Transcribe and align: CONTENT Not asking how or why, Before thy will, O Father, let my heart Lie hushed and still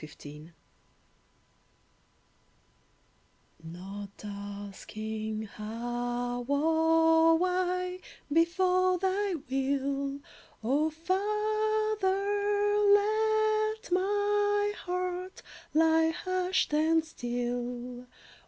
CONTENT 0.03 0.49
Not 3.63 4.09
asking 4.25 5.43
how 5.43 6.43
or 6.47 7.35
why, 7.37 7.99
Before 8.33 8.97
thy 8.97 9.35
will, 9.35 10.19
O 10.63 10.89
Father, 10.89 11.19
let 13.91 13.91
my 13.91 14.73
heart 14.85 15.43
Lie 15.75 16.09
hushed 16.09 16.73
and 16.73 17.05
still 17.05 18.07